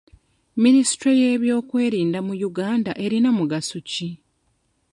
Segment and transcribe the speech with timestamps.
[0.63, 4.09] Minisitule y'ebyokwerinda mu Uganda erina mugaso ki?